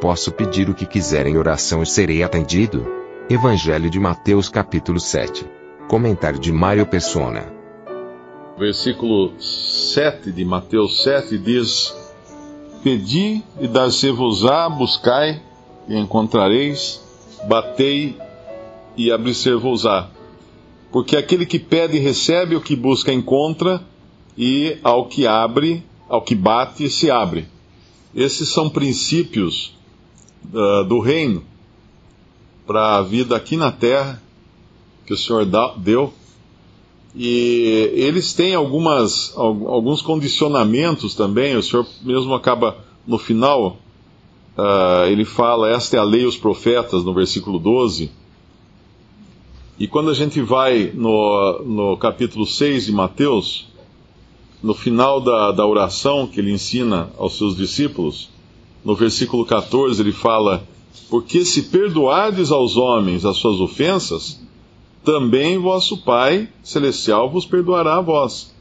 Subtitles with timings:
[0.00, 2.86] Posso pedir o que quiser em oração e serei atendido?
[3.28, 5.44] Evangelho de Mateus capítulo 7.
[5.88, 7.52] Comentário de Mário Persona.
[8.56, 11.92] Versículo 7 de Mateus 7 diz:
[12.84, 15.42] Pedi e dar-se-vos-á, buscai
[15.88, 17.02] e encontrareis,
[17.48, 18.16] batei
[18.96, 20.10] e abrir-se-vos-á.
[20.92, 23.82] Porque aquele que pede recebe, o que busca encontra,
[24.36, 27.48] e ao que abre, ao que bate, se abre.
[28.14, 29.76] Esses são princípios
[30.52, 31.42] uh, do reino
[32.66, 34.22] para a vida aqui na terra
[35.06, 35.46] que o Senhor
[35.78, 36.12] deu.
[37.14, 41.56] E eles têm algumas, alguns condicionamentos também.
[41.56, 43.78] O Senhor mesmo acaba, no final,
[44.56, 48.10] uh, ele fala: Esta é a lei e os profetas, no versículo 12
[49.78, 53.68] e quando a gente vai no, no capítulo 6 de Mateus,
[54.60, 58.28] no final da, da oração que ele ensina aos seus discípulos,
[58.84, 60.66] no versículo 14 ele fala:
[61.10, 64.40] Porque se perdoardes aos homens as suas ofensas,
[65.04, 68.54] também vosso Pai Celestial vos perdoará a vós.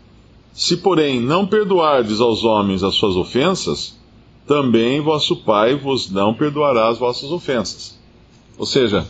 [0.53, 3.95] Se, porém, não perdoardes aos homens as suas ofensas,
[4.47, 7.97] também vosso Pai vos não perdoará as vossas ofensas.
[8.57, 9.05] Ou seja,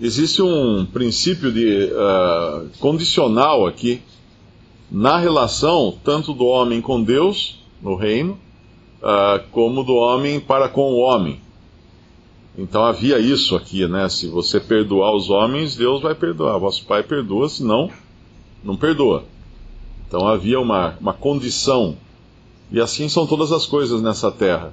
[0.00, 4.02] existe um princípio de uh, condicional aqui
[4.90, 8.38] na relação tanto do homem com Deus no reino
[9.04, 11.40] uh, como do homem para com o homem.
[12.56, 14.08] Então havia isso aqui, né?
[14.08, 16.58] Se você perdoar os homens, Deus vai perdoar.
[16.58, 17.90] Vosso Pai perdoa, senão
[18.62, 19.24] não perdoa.
[20.08, 21.96] Então havia uma, uma condição.
[22.72, 24.72] E assim são todas as coisas nessa terra.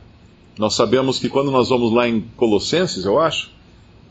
[0.57, 3.51] Nós sabemos que quando nós vamos lá em Colossenses, eu acho,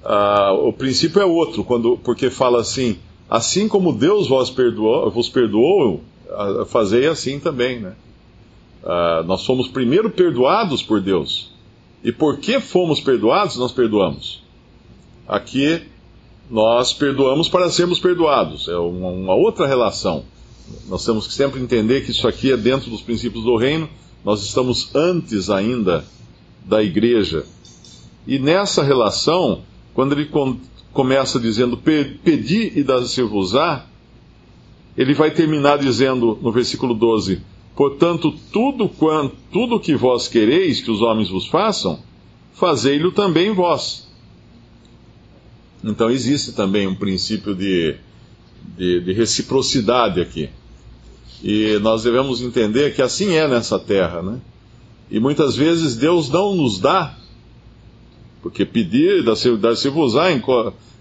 [0.02, 2.98] Uh, o princípio é outro, quando, porque fala assim:
[3.28, 7.80] assim como Deus vos perdoou, vos perdoou uh, fazei assim também.
[7.80, 7.92] Né?
[8.82, 11.50] Uh, nós fomos primeiro perdoados por Deus.
[12.02, 14.42] E porque fomos perdoados, nós perdoamos.
[15.28, 15.82] Aqui
[16.50, 18.68] nós perdoamos para sermos perdoados.
[18.68, 20.24] É uma, uma outra relação.
[20.88, 23.88] Nós temos que sempre entender que isso aqui é dentro dos princípios do reino.
[24.24, 26.04] Nós estamos antes ainda
[26.64, 27.44] da igreja.
[28.26, 29.62] E nessa relação,
[29.94, 30.56] quando ele com,
[30.92, 33.86] começa dizendo pedi e dar-se-vos-á,
[34.96, 37.40] ele vai terminar dizendo no versículo 12:
[37.80, 41.98] Portanto, tudo quanto tudo que vós quereis que os homens vos façam,
[42.52, 44.06] fazei-lo também vós.
[45.82, 47.96] Então existe também um princípio de,
[48.76, 50.50] de, de, reciprocidade aqui.
[51.42, 54.42] E nós devemos entender que assim é nessa terra, né?
[55.10, 57.16] E muitas vezes Deus não nos dá
[58.42, 59.24] porque pedir,
[59.58, 60.30] dar-se-vos-á,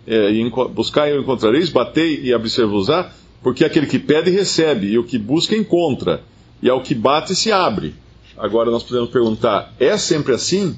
[0.07, 3.12] é, buscar e encontrareis, batei e abrir-se-vos-á,
[3.44, 6.23] porque aquele que pede recebe, e o que busca encontra,
[6.62, 7.96] e ao que bate se abre.
[8.38, 10.78] Agora nós podemos perguntar: é sempre assim?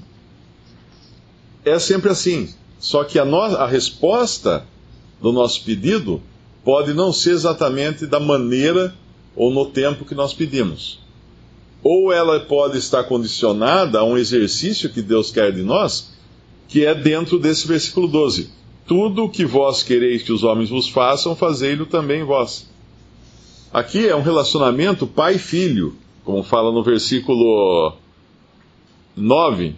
[1.64, 2.50] É sempre assim.
[2.80, 4.66] Só que a, no, a resposta
[5.22, 6.22] do nosso pedido
[6.64, 8.96] pode não ser exatamente da maneira
[9.36, 11.00] ou no tempo que nós pedimos.
[11.84, 16.12] Ou ela pode estar condicionada a um exercício que Deus quer de nós,
[16.68, 18.50] que é dentro desse versículo 12.
[18.86, 22.71] Tudo o que vós quereis que os homens vos façam, fazei-lo também vós.
[23.74, 25.96] Aqui é um relacionamento pai-filho,
[26.26, 27.94] como fala no versículo
[29.16, 29.76] 9.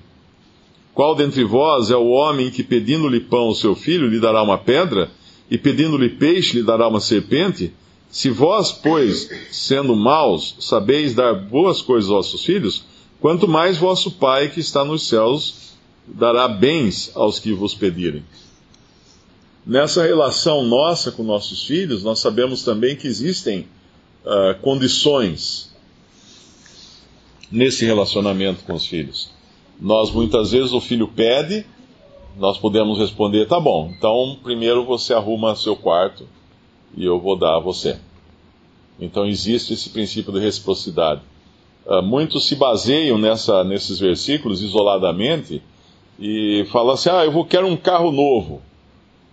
[0.95, 4.57] Qual dentre vós é o homem que, pedindo-lhe pão ao seu filho, lhe dará uma
[4.57, 5.11] pedra,
[5.47, 7.71] e pedindo-lhe peixe, lhe dará uma serpente?
[8.09, 12.85] Se vós, pois, sendo maus, sabeis dar boas coisas aos vossos filhos,
[13.21, 15.75] quanto mais vosso Pai que está nos céus
[16.07, 18.23] dará bens aos que vos pedirem.
[19.63, 23.67] Nessa relação nossa com nossos filhos, nós sabemos também que existem
[24.25, 25.73] uh, condições
[27.51, 29.31] nesse relacionamento com os filhos.
[29.79, 31.65] Nós muitas vezes o filho pede,
[32.37, 36.27] nós podemos responder: tá bom, então primeiro você arruma seu quarto
[36.95, 37.97] e eu vou dar a você.
[38.99, 41.21] Então existe esse princípio de reciprocidade.
[41.85, 45.61] Uh, muitos se baseiam nessa, nesses versículos isoladamente
[46.19, 48.61] e fala assim: Ah, eu vou quero um carro novo.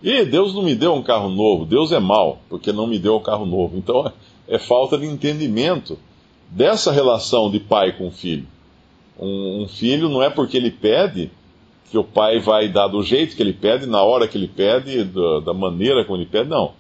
[0.03, 3.17] E Deus não me deu um carro novo, Deus é mau, porque não me deu
[3.17, 3.77] um carro novo.
[3.77, 4.11] Então
[4.51, 5.97] é falta de entendimento
[6.51, 8.47] dessa relação de pai com filho.
[9.19, 11.31] Um, um filho não é porque ele pede
[11.91, 15.05] que o pai vai dar do jeito que ele pede, na hora que ele pede,
[15.05, 16.73] da, da maneira como ele pede, não.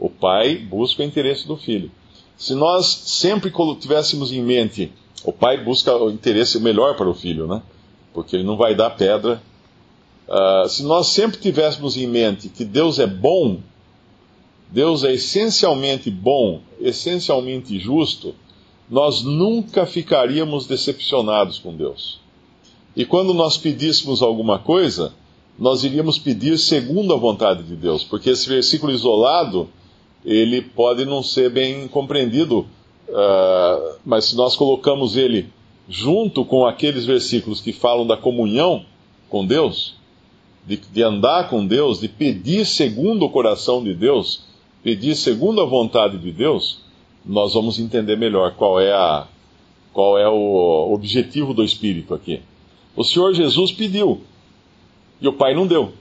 [0.00, 1.90] O pai busca o interesse do filho.
[2.36, 4.92] Se nós sempre tivéssemos em mente,
[5.24, 7.62] o pai busca o interesse melhor para o filho, né?
[8.14, 9.42] Porque ele não vai dar pedra.
[10.28, 13.58] Uh, se nós sempre tivéssemos em mente que Deus é bom,
[14.70, 18.34] Deus é essencialmente bom, essencialmente justo,
[18.90, 22.20] nós nunca ficaríamos decepcionados com Deus.
[22.94, 25.12] E quando nós pedíssemos alguma coisa,
[25.58, 29.68] nós iríamos pedir segundo a vontade de Deus, porque esse versículo isolado,
[30.24, 32.60] ele pode não ser bem compreendido,
[33.08, 35.48] uh, mas se nós colocamos ele
[35.88, 38.84] junto com aqueles versículos que falam da comunhão
[39.28, 39.96] com Deus,
[40.66, 44.42] de, de andar com Deus, de pedir segundo o coração de Deus,
[44.82, 46.82] pedir segundo a vontade de Deus,
[47.24, 49.26] nós vamos entender melhor qual é, a,
[49.92, 52.40] qual é o objetivo do Espírito aqui.
[52.96, 54.20] O Senhor Jesus pediu
[55.20, 55.92] e o Pai não deu.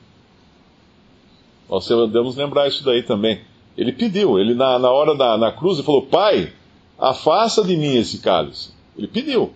[1.69, 3.41] Nós devemos lembrar isso daí também.
[3.77, 6.51] Ele pediu, ele na, na hora da na cruz, ele falou: Pai,
[6.97, 8.71] afasta de mim esse cálice.
[8.97, 9.53] Ele pediu.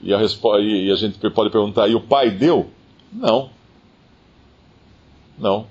[0.00, 0.20] E a,
[0.60, 2.70] e a gente pode perguntar: e o Pai deu?
[3.12, 3.50] Não.
[5.38, 5.66] Não.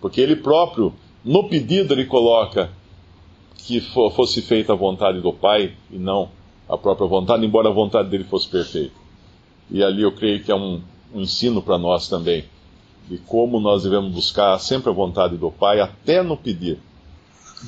[0.00, 0.92] Porque ele próprio,
[1.26, 2.70] no pedido, ele coloca
[3.56, 6.30] que fosse feita a vontade do Pai e não
[6.68, 8.94] a própria vontade, embora a vontade dele fosse perfeita.
[9.68, 10.80] E ali eu creio que é um,
[11.12, 12.44] um ensino para nós também,
[13.10, 16.78] de como nós devemos buscar sempre a vontade do Pai, até no pedir.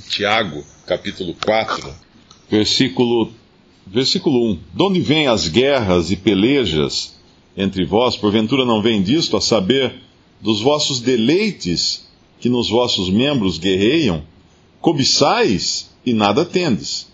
[0.09, 1.93] Tiago, capítulo 4,
[2.49, 3.33] versículo,
[3.85, 4.59] versículo 1.
[4.73, 7.19] De onde vêm as guerras e pelejas
[7.57, 8.17] entre vós?
[8.17, 9.97] Porventura não vem disto, a saber,
[10.41, 12.08] dos vossos deleites
[12.41, 14.23] que nos vossos membros guerreiam?
[14.81, 17.09] Cobiçais e nada tendes.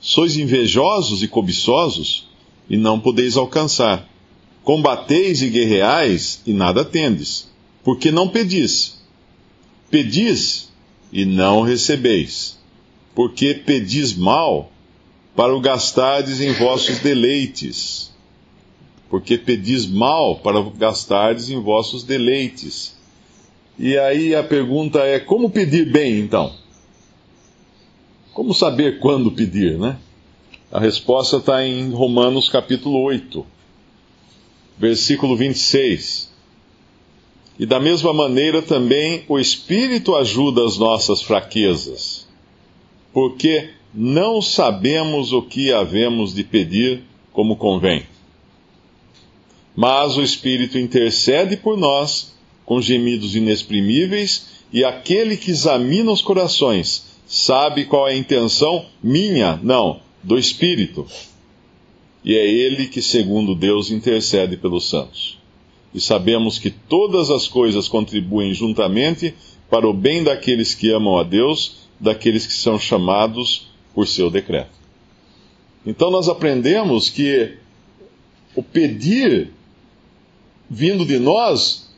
[0.00, 2.28] Sois invejosos e cobiçosos
[2.68, 4.08] e não podeis alcançar.
[4.64, 7.50] Combateis e guerreais e nada tendes,
[7.82, 9.00] porque não pedis.
[9.90, 10.70] Pedis
[11.12, 12.58] e não recebeis,
[13.14, 14.70] porque pedis mal
[15.34, 18.10] para o gastardes em vossos deleites.
[19.08, 22.96] Porque pedis mal para gastardes em vossos deleites.
[23.82, 26.52] E aí a pergunta é: como pedir bem então?
[28.34, 29.96] Como saber quando pedir, né?
[30.70, 33.44] A resposta está em Romanos capítulo 8,
[34.78, 36.30] versículo 26.
[37.58, 42.28] E da mesma maneira também o Espírito ajuda as nossas fraquezas,
[43.14, 48.04] porque não sabemos o que havemos de pedir como convém.
[49.74, 57.10] Mas o Espírito intercede por nós com gemidos inexprimíveis, e aquele que examina os corações
[57.26, 61.06] sabe qual é a intenção minha, não, do Espírito.
[62.24, 65.38] E é ele que, segundo Deus, intercede pelos santos.
[65.94, 69.34] E sabemos que todas as coisas contribuem juntamente
[69.68, 74.70] para o bem daqueles que amam a Deus, daqueles que são chamados por seu decreto.
[75.84, 77.56] Então nós aprendemos que
[78.54, 79.50] o pedir
[80.68, 81.89] vindo de nós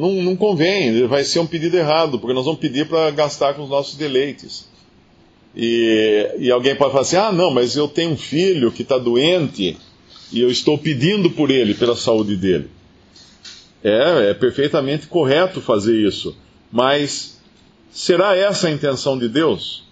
[0.00, 3.62] não, não convém, vai ser um pedido errado, porque nós vamos pedir para gastar com
[3.62, 4.66] os nossos deleites.
[5.54, 8.96] E, e alguém pode falar assim: ah, não, mas eu tenho um filho que está
[8.96, 9.76] doente
[10.32, 12.70] e eu estou pedindo por ele, pela saúde dele.
[13.84, 16.36] É, é perfeitamente correto fazer isso,
[16.72, 17.38] mas
[17.90, 19.84] será essa a intenção de Deus?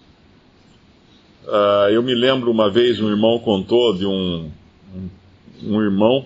[1.45, 4.49] Uh, eu me lembro uma vez, um irmão contou de um,
[4.95, 5.09] um,
[5.63, 6.25] um irmão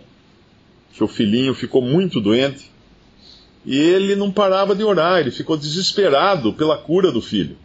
[0.93, 2.72] que o filhinho ficou muito doente
[3.65, 7.57] e ele não parava de orar, ele ficou desesperado pela cura do filho.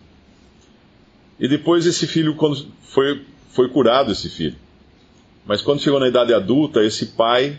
[1.41, 2.37] E depois esse filho,
[2.83, 4.57] foi, foi curado esse filho.
[5.47, 7.59] Mas quando chegou na idade adulta, esse pai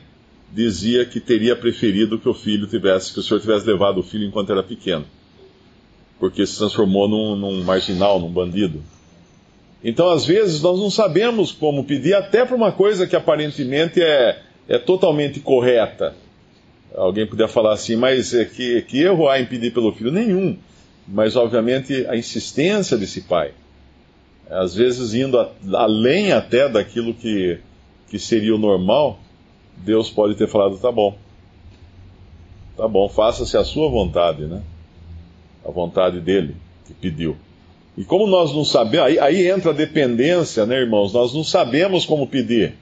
[0.51, 4.25] dizia que teria preferido que o filho tivesse, que o senhor tivesse levado o filho
[4.25, 5.05] enquanto era pequeno.
[6.19, 8.81] Porque se transformou num, num marginal, num bandido.
[9.83, 14.41] Então, às vezes, nós não sabemos como pedir, até para uma coisa que aparentemente é,
[14.67, 16.15] é totalmente correta.
[16.95, 20.11] Alguém poderia falar assim, mas é que, que erro há em pedir pelo filho?
[20.11, 20.57] Nenhum.
[21.07, 23.51] Mas, obviamente, a insistência desse pai,
[24.49, 27.59] às vezes indo a, além até daquilo que,
[28.09, 29.19] que seria o normal,
[29.77, 31.17] Deus pode ter falado: tá bom,
[32.75, 34.61] tá bom, faça-se a sua vontade, né?
[35.65, 36.55] A vontade dele,
[36.85, 37.37] que pediu.
[37.97, 41.13] E como nós não sabemos, aí, aí entra a dependência, né, irmãos?
[41.13, 42.73] Nós não sabemos como pedir.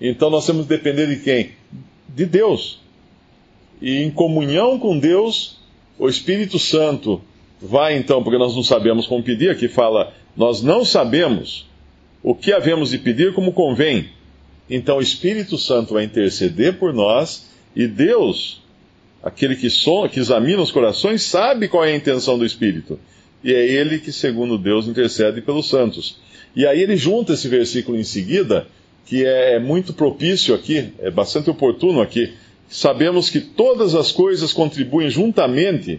[0.00, 1.57] Então nós temos que depender de quem?
[2.08, 2.80] De Deus.
[3.80, 5.58] E em comunhão com Deus,
[5.98, 7.20] o Espírito Santo
[7.60, 11.66] vai então, porque nós não sabemos como pedir, aqui fala, nós não sabemos
[12.22, 14.08] o que havemos de pedir como convém,
[14.68, 18.60] então o Espírito Santo vai interceder por nós e Deus,
[19.22, 22.98] aquele que, som, que examina os corações, sabe qual é a intenção do Espírito.
[23.42, 26.18] E é ele que, segundo Deus, intercede pelos santos.
[26.56, 28.66] E aí ele junta esse versículo em seguida,
[29.08, 32.34] que é muito propício aqui, é bastante oportuno aqui.
[32.68, 35.98] Sabemos que todas as coisas contribuem juntamente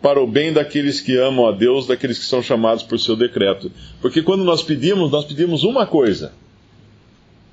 [0.00, 3.72] para o bem daqueles que amam a Deus, daqueles que são chamados por seu decreto.
[4.00, 6.32] Porque quando nós pedimos, nós pedimos uma coisa.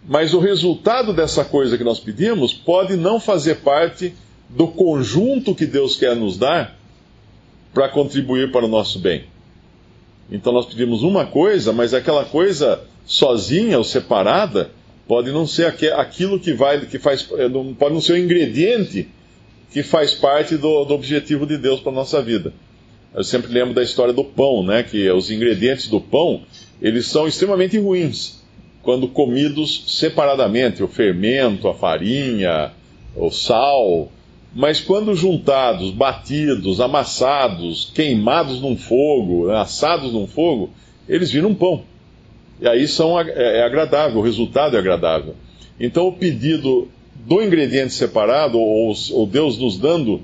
[0.07, 4.13] Mas o resultado dessa coisa que nós pedimos pode não fazer parte
[4.49, 6.77] do conjunto que Deus quer nos dar
[7.73, 9.23] para contribuir para o nosso bem.
[10.31, 14.69] Então nós pedimos uma coisa, mas aquela coisa sozinha ou separada
[15.11, 19.09] pode não ser aquilo que vai, que faz, eh, pode não ser o ingrediente
[19.69, 22.53] que faz parte do, do objetivo de Deus para nossa vida.
[23.13, 24.83] Eu sempre lembro da história do pão, né?
[24.83, 26.43] Que os ingredientes do pão,
[26.81, 28.41] eles são extremamente ruins
[28.81, 32.71] quando comidos separadamente, o fermento, a farinha,
[33.13, 34.09] o sal,
[34.55, 40.69] mas quando juntados, batidos, amassados, queimados num fogo, assados num fogo,
[41.09, 41.83] eles viram pão.
[42.61, 45.35] E aí são, é, é agradável, o resultado é agradável.
[45.79, 50.21] Então o pedido do ingrediente separado, ou, ou Deus nos dando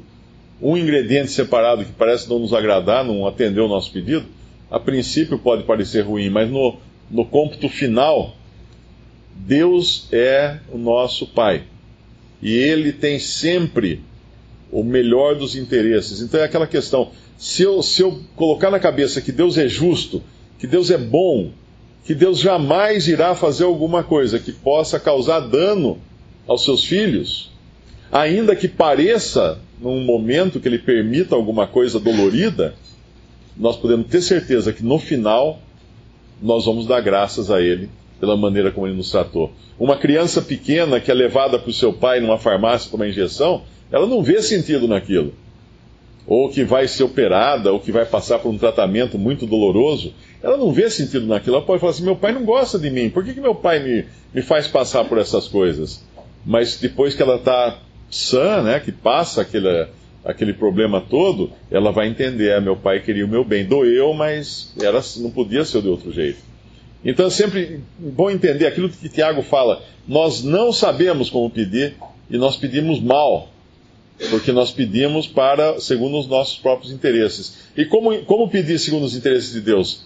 [0.62, 4.26] um ingrediente separado que parece não nos agradar, não atender o nosso pedido,
[4.70, 6.78] a princípio pode parecer ruim, mas no,
[7.10, 8.36] no cômputo final,
[9.36, 11.64] Deus é o nosso Pai.
[12.42, 14.02] E Ele tem sempre
[14.72, 16.22] o melhor dos interesses.
[16.22, 20.22] Então é aquela questão: se eu, se eu colocar na cabeça que Deus é justo,
[20.60, 21.52] que Deus é bom,
[22.06, 26.00] que Deus jamais irá fazer alguma coisa que possa causar dano
[26.48, 27.52] aos seus filhos,
[28.12, 32.74] ainda que pareça, num momento que Ele permita alguma coisa dolorida,
[33.56, 35.60] nós podemos ter certeza que no final
[36.42, 37.90] nós vamos dar graças a Ele
[38.20, 39.52] pela maneira como Ele nos tratou.
[39.80, 43.64] Uma criança pequena que é levada para o seu pai numa farmácia para uma injeção,
[43.92, 45.34] ela não vê sentido naquilo.
[46.28, 50.58] Ou que vai ser operada, ou que vai passar por um tratamento muito doloroso, ela
[50.58, 51.56] não vê sentido naquilo.
[51.56, 53.80] Ela pode falar assim: meu pai não gosta de mim, por que, que meu pai
[53.80, 56.06] me, me faz passar por essas coisas?
[56.46, 57.80] Mas depois que ela está
[58.10, 59.88] sã, né, que passa aquele,
[60.24, 63.66] aquele problema todo, ela vai entender: é, meu pai queria o meu bem.
[63.66, 66.40] Doeu, mas era, não podia ser de outro jeito.
[67.06, 71.96] Então sempre bom entender aquilo que Tiago fala: nós não sabemos como pedir
[72.30, 73.48] e nós pedimos mal
[74.30, 77.58] porque nós pedimos para segundo os nossos próprios interesses.
[77.76, 80.06] E como, como pedir segundo os interesses de Deus?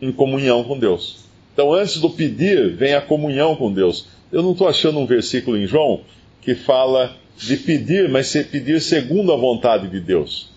[0.00, 1.24] Em comunhão com Deus.
[1.52, 4.06] Então, antes do pedir, vem a comunhão com Deus.
[4.30, 6.02] Eu não estou achando um versículo em João
[6.42, 10.50] que fala de pedir, mas se pedir segundo a vontade de Deus.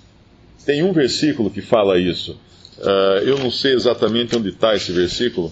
[0.66, 2.38] Tem um versículo que fala isso.
[2.78, 5.52] Uh, eu não sei exatamente onde está esse versículo,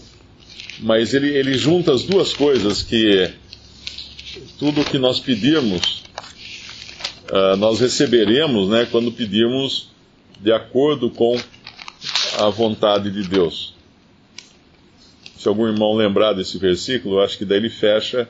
[0.80, 3.32] mas ele, ele junta as duas coisas que
[4.60, 6.05] tudo que nós pedirmos
[7.36, 9.90] uh, nós receberemos né, quando pedirmos
[10.40, 11.38] de acordo com
[12.40, 13.74] a vontade de Deus.
[15.38, 18.28] Se algum irmão lembrar desse versículo, eu acho que daí ele fecha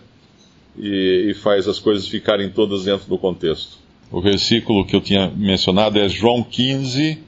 [0.78, 3.78] e, e faz as coisas ficarem todas dentro do contexto.
[4.12, 7.20] O versículo que eu tinha mencionado é João 15,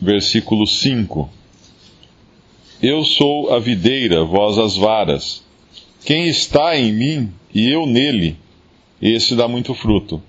[0.00, 1.30] versículo 5.
[2.82, 5.44] Eu sou a videira, vós as varas.
[6.04, 8.36] Quem está em mim e eu nele,
[9.10, 10.22] esse dá muito fruto.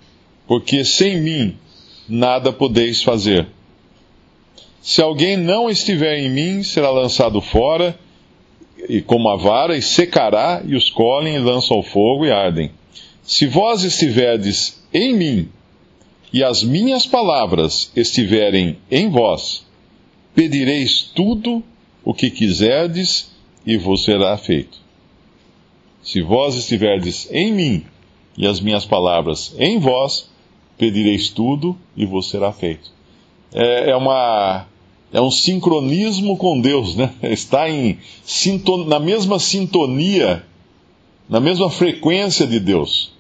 [0.48, 1.56] Porque sem mim
[2.10, 3.48] nada podeis fazer.
[4.82, 7.98] Se alguém não estiver em mim, será lançado fora,
[8.90, 12.72] e como a vara, e secará, e os colhem, e lançam ao fogo, e ardem.
[13.22, 15.50] Se vós estiverdes em mim,
[16.34, 19.66] e as minhas palavras estiverem em vós,
[20.36, 21.64] pedireis tudo
[22.04, 23.32] o que quiserdes,
[23.66, 24.78] e vos será feito.
[26.02, 27.86] Se vós estiverdes em mim,
[28.38, 30.30] e as minhas palavras em vós,
[30.78, 32.92] pedireis tudo e vos será feito.
[33.54, 34.66] É, é, uma,
[35.12, 37.14] é um sincronismo com Deus, né?
[37.22, 40.44] Está em sinton, na mesma sintonia,
[41.30, 43.12] na mesma frequência de Deus.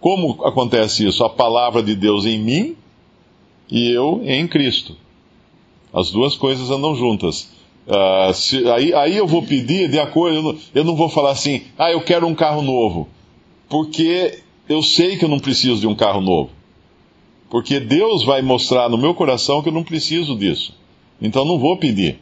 [0.00, 1.24] Como acontece isso?
[1.24, 2.76] A palavra de Deus em mim
[3.70, 4.96] e eu em Cristo.
[5.92, 7.48] As duas coisas andam juntas.
[7.86, 11.32] Uh, se, aí, aí eu vou pedir de acordo, eu não, eu não vou falar
[11.32, 13.08] assim, ah, eu quero um carro novo.
[13.68, 16.50] Porque eu sei que eu não preciso de um carro novo.
[17.50, 20.74] Porque Deus vai mostrar no meu coração que eu não preciso disso.
[21.20, 22.18] Então não vou pedir.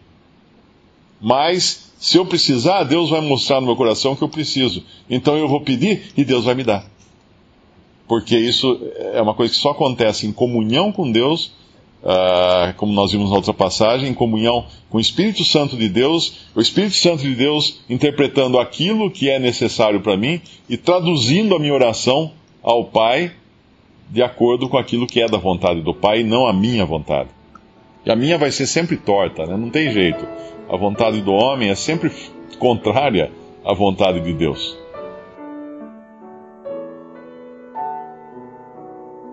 [1.20, 4.82] Mas, se eu precisar, Deus vai mostrar no meu coração que eu preciso.
[5.08, 6.84] Então eu vou pedir e Deus vai me dar.
[8.08, 8.80] Porque isso
[9.12, 11.52] é uma coisa que só acontece em comunhão com Deus
[12.02, 16.48] uh, como nós vimos na outra passagem, em comunhão com o Espírito Santo de Deus,
[16.54, 21.58] o Espírito Santo de Deus interpretando aquilo que é necessário para mim e traduzindo a
[21.58, 23.32] minha oração ao Pai
[24.08, 27.28] de acordo com aquilo que é da vontade do Pai e não a minha vontade.
[28.04, 29.56] E a minha vai ser sempre torta, né?
[29.56, 30.26] não tem jeito.
[30.68, 32.10] A vontade do homem é sempre
[32.58, 33.30] contrária
[33.64, 34.76] à vontade de Deus.